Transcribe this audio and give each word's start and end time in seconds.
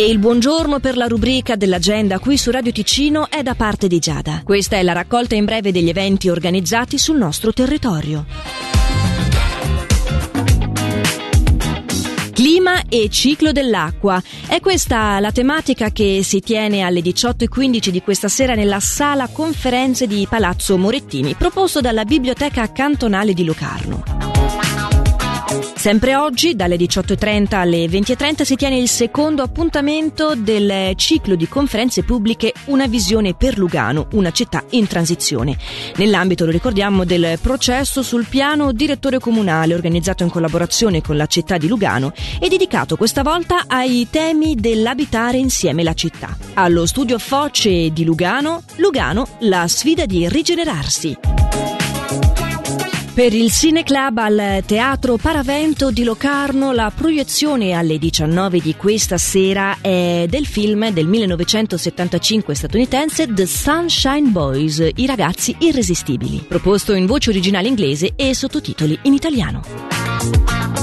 E 0.00 0.08
il 0.08 0.16
buongiorno 0.16 0.80
per 0.80 0.96
la 0.96 1.06
rubrica 1.06 1.56
dell'agenda 1.56 2.18
qui 2.18 2.38
su 2.38 2.50
Radio 2.50 2.72
Ticino 2.72 3.28
è 3.28 3.42
da 3.42 3.54
parte 3.54 3.86
di 3.86 3.98
Giada. 3.98 4.40
Questa 4.42 4.76
è 4.76 4.82
la 4.82 4.94
raccolta 4.94 5.34
in 5.34 5.44
breve 5.44 5.72
degli 5.72 5.90
eventi 5.90 6.30
organizzati 6.30 6.96
sul 6.96 7.18
nostro 7.18 7.52
territorio. 7.52 8.24
Clima 12.32 12.84
e 12.88 13.10
ciclo 13.10 13.52
dell'acqua. 13.52 14.22
È 14.48 14.58
questa 14.60 15.20
la 15.20 15.32
tematica 15.32 15.90
che 15.90 16.20
si 16.24 16.40
tiene 16.40 16.80
alle 16.80 17.00
18.15 17.00 17.88
di 17.90 18.00
questa 18.00 18.28
sera 18.28 18.54
nella 18.54 18.80
sala 18.80 19.28
conferenze 19.28 20.06
di 20.06 20.26
Palazzo 20.26 20.78
Morettini, 20.78 21.34
proposto 21.34 21.82
dalla 21.82 22.06
Biblioteca 22.06 22.72
Cantonale 22.72 23.34
di 23.34 23.44
Locarno. 23.44 24.29
Sempre 25.80 26.14
oggi, 26.14 26.56
dalle 26.56 26.76
18.30 26.76 27.54
alle 27.54 27.86
20.30, 27.86 28.42
si 28.42 28.54
tiene 28.54 28.76
il 28.76 28.86
secondo 28.86 29.42
appuntamento 29.42 30.34
del 30.34 30.92
ciclo 30.96 31.36
di 31.36 31.48
conferenze 31.48 32.02
pubbliche 32.02 32.52
Una 32.66 32.86
visione 32.86 33.32
per 33.32 33.56
Lugano, 33.56 34.08
una 34.12 34.30
città 34.30 34.62
in 34.72 34.86
transizione. 34.86 35.56
Nell'ambito, 35.96 36.44
lo 36.44 36.50
ricordiamo, 36.50 37.06
del 37.06 37.38
processo 37.40 38.02
sul 38.02 38.26
piano 38.26 38.72
direttore 38.72 39.18
comunale 39.20 39.72
organizzato 39.72 40.22
in 40.22 40.28
collaborazione 40.28 41.00
con 41.00 41.16
la 41.16 41.24
città 41.24 41.56
di 41.56 41.66
Lugano 41.66 42.12
e 42.38 42.48
dedicato 42.50 42.96
questa 42.96 43.22
volta 43.22 43.64
ai 43.66 44.06
temi 44.10 44.56
dell'abitare 44.56 45.38
insieme 45.38 45.82
la 45.82 45.94
città. 45.94 46.36
Allo 46.56 46.84
studio 46.84 47.18
Foce 47.18 47.90
di 47.90 48.04
Lugano, 48.04 48.64
Lugano, 48.76 49.26
la 49.38 49.66
sfida 49.66 50.04
di 50.04 50.28
rigenerarsi. 50.28 51.49
Per 53.20 53.34
il 53.34 53.52
Cineclub 53.52 54.16
al 54.16 54.62
Teatro 54.64 55.18
Paravento 55.18 55.90
di 55.90 56.04
Locarno 56.04 56.72
la 56.72 56.90
proiezione 56.90 57.72
alle 57.72 57.98
19 57.98 58.60
di 58.60 58.74
questa 58.76 59.18
sera 59.18 59.76
è 59.82 60.24
del 60.26 60.46
film 60.46 60.88
del 60.88 61.06
1975 61.06 62.54
statunitense 62.54 63.30
The 63.30 63.44
Sunshine 63.44 64.30
Boys, 64.30 64.88
i 64.94 65.04
ragazzi 65.04 65.54
irresistibili, 65.58 66.46
proposto 66.48 66.94
in 66.94 67.04
voce 67.04 67.28
originale 67.28 67.68
inglese 67.68 68.12
e 68.16 68.34
sottotitoli 68.34 68.98
in 69.02 69.12
italiano. 69.12 70.79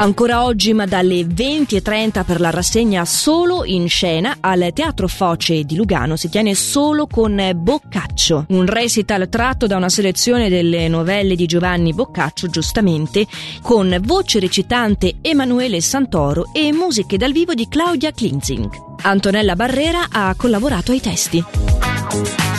Ancora 0.00 0.44
oggi, 0.44 0.72
ma 0.72 0.86
dalle 0.86 1.20
20.30 1.26 2.24
per 2.24 2.40
la 2.40 2.48
rassegna 2.48 3.04
solo 3.04 3.66
in 3.66 3.86
scena 3.86 4.38
al 4.40 4.70
Teatro 4.72 5.06
Foce 5.06 5.64
di 5.64 5.76
Lugano 5.76 6.16
si 6.16 6.30
tiene 6.30 6.54
solo 6.54 7.06
con 7.06 7.38
Boccaccio, 7.54 8.46
un 8.48 8.64
recital 8.64 9.28
tratto 9.28 9.66
da 9.66 9.76
una 9.76 9.90
selezione 9.90 10.48
delle 10.48 10.88
novelle 10.88 11.36
di 11.36 11.44
Giovanni 11.44 11.92
Boccaccio, 11.92 12.48
giustamente, 12.48 13.26
con 13.60 13.94
voce 14.00 14.40
recitante 14.40 15.16
Emanuele 15.20 15.82
Santoro 15.82 16.46
e 16.54 16.72
musiche 16.72 17.18
dal 17.18 17.32
vivo 17.32 17.52
di 17.52 17.68
Claudia 17.68 18.10
Klinzing. 18.10 18.70
Antonella 19.02 19.54
Barrera 19.54 20.06
ha 20.10 20.34
collaborato 20.34 20.92
ai 20.92 21.00
testi. 21.02 22.49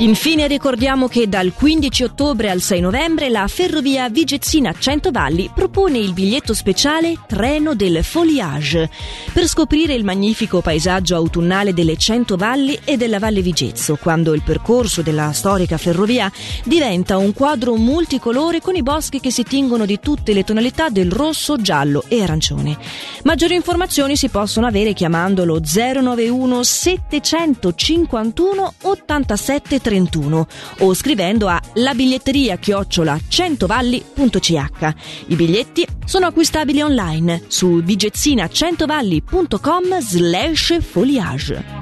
Infine 0.00 0.46
ricordiamo 0.46 1.08
che 1.08 1.28
dal 1.28 1.52
15 1.52 2.04
ottobre 2.04 2.48
al 2.48 2.62
6 2.62 2.80
novembre 2.80 3.28
la 3.28 3.46
ferrovia 3.48 4.08
Vigezzina 4.08 4.72
Centovalli 4.72 5.50
propone 5.54 5.98
il 5.98 6.14
biglietto 6.14 6.54
speciale 6.54 7.18
Treno 7.26 7.74
del 7.74 8.02
Foliage 8.02 8.88
per 9.30 9.46
scoprire 9.46 9.92
il 9.92 10.02
magnifico 10.02 10.62
paesaggio 10.62 11.16
autunnale 11.16 11.74
delle 11.74 11.98
Centovalli 11.98 12.78
e 12.82 12.96
della 12.96 13.18
Valle 13.18 13.42
Vigezzo, 13.42 13.96
quando 13.96 14.32
il 14.32 14.40
percorso 14.40 15.02
della 15.02 15.32
storica 15.32 15.76
ferrovia 15.76 16.32
diventa 16.64 17.18
un 17.18 17.34
quadro 17.34 17.74
multicolore 17.74 18.62
con 18.62 18.76
i 18.76 18.82
boschi 18.82 19.20
che 19.20 19.30
si 19.30 19.42
tingono 19.42 19.84
di 19.84 20.00
tutte 20.00 20.32
le 20.32 20.44
tonalità 20.44 20.88
del 20.88 21.12
rosso, 21.12 21.58
giallo 21.58 22.04
e 22.08 22.22
arancione. 22.22 22.78
Maggiori 23.24 23.54
informazioni 23.54 24.16
si 24.16 24.30
possono 24.30 24.66
avere 24.66 24.94
chiamandolo 24.94 25.60
091 25.60 26.62
751 26.62 28.74
87 28.80 29.78
30 29.78 29.88
31 29.90 30.46
o 30.78 30.94
scrivendo 30.94 31.48
a 31.48 31.60
labiglietteria 31.74 32.56
chiocciola 32.58 33.18
centovalli.ch. 33.26 34.94
I 35.26 35.34
biglietti 35.34 35.84
sono 36.04 36.26
acquistabili 36.26 36.80
online 36.80 37.42
su 37.48 37.78
bigezzina100valli.com 37.78 39.98
slash 39.98 40.80
foliage. 40.80 41.78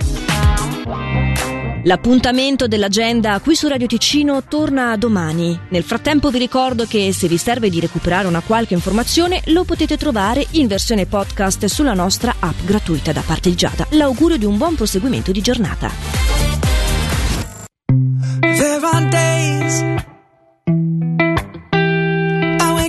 L'appuntamento 1.84 2.66
dell'agenda 2.66 3.38
qui 3.40 3.54
su 3.54 3.68
Radio 3.68 3.86
Ticino 3.86 4.42
torna 4.44 4.96
domani. 4.96 5.58
Nel 5.68 5.82
frattempo 5.82 6.30
vi 6.30 6.38
ricordo 6.38 6.86
che 6.86 7.12
se 7.12 7.28
vi 7.28 7.38
serve 7.38 7.70
di 7.70 7.80
recuperare 7.80 8.26
una 8.26 8.40
qualche 8.40 8.74
informazione 8.74 9.42
lo 9.46 9.64
potete 9.64 9.96
trovare 9.96 10.44
in 10.52 10.66
versione 10.66 11.06
podcast 11.06 11.66
sulla 11.66 11.94
nostra 11.94 12.34
app 12.40 12.64
gratuita 12.64 13.12
da 13.12 13.22
parte 13.24 13.50
di 13.50 13.54
Giada. 13.54 13.86
L'augurio 13.90 14.38
di 14.38 14.44
un 14.44 14.56
buon 14.56 14.74
proseguimento 14.74 15.30
di 15.30 15.40
giornata. 15.40 16.17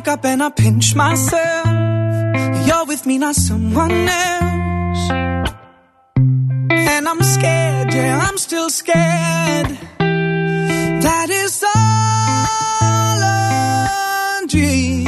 Up 0.09 0.25
and 0.25 0.41
I 0.41 0.49
pinch 0.49 0.95
myself. 0.95 1.67
You're 2.67 2.85
with 2.85 3.05
me, 3.05 3.19
not 3.19 3.35
someone 3.35 3.91
else. 3.91 5.11
And 6.71 7.07
I'm 7.07 7.21
scared, 7.21 7.93
yeah, 7.93 8.27
I'm 8.27 8.37
still 8.37 8.69
scared. 8.71 9.69
That 11.05 11.29
is 11.29 11.63
all 11.75 13.19
a 13.21 14.47
dream. 14.47 15.05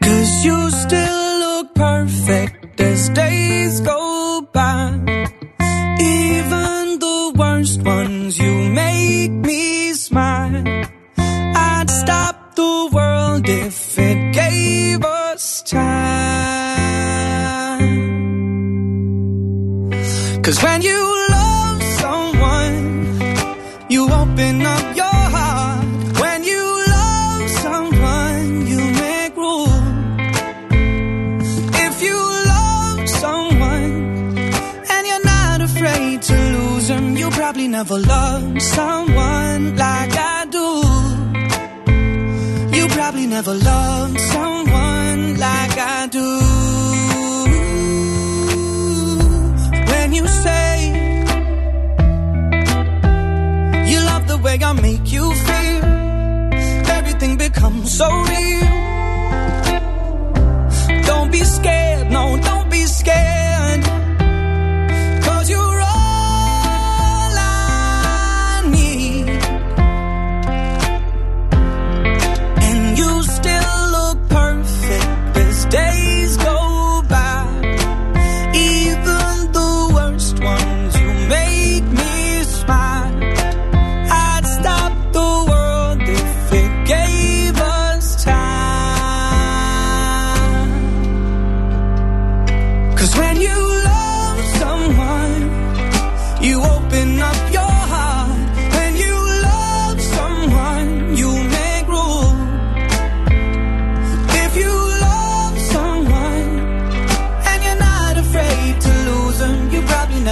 Cause 0.00 0.44
you 0.44 0.70
still 0.70 1.38
look 1.44 1.74
perfect 1.74 2.80
as 2.80 3.08
days 3.08 3.80
go 3.80 4.48
by. 4.52 4.84
Cause 20.44 20.62
when 20.62 20.82
you 20.82 21.00
love 21.30 21.82
someone, 22.02 22.76
you 23.88 24.04
open 24.04 24.60
up 24.60 24.94
your 24.94 25.20
heart. 25.36 25.86
When 26.20 26.44
you 26.44 26.64
love 26.86 27.50
someone, 27.50 28.66
you 28.66 28.80
make 29.04 29.34
room. 29.34 30.18
If 31.86 32.02
you 32.02 32.18
love 32.54 33.08
someone 33.08 34.38
and 34.92 35.06
you're 35.06 35.24
not 35.24 35.62
afraid 35.62 36.20
to 36.20 36.36
lose 36.56 36.88
them, 36.88 37.16
you 37.16 37.30
probably 37.30 37.68
never 37.68 37.98
loved 37.98 38.60
someone 38.60 39.13
never 43.34 43.54
loved 43.54 44.20
someone 44.20 45.36
like 45.46 45.76
I 45.76 46.06
do. 46.06 46.30
When 49.90 50.12
you 50.12 50.24
say 50.44 50.68
you 53.90 53.98
love 54.10 54.28
the 54.28 54.38
way 54.38 54.56
I 54.62 54.72
make 54.74 55.10
you 55.10 55.24
feel. 55.46 55.84
Everything 56.98 57.36
becomes 57.36 57.98
so 57.98 58.06
real. 58.08 58.93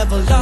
never 0.04 0.16
love 0.16 0.41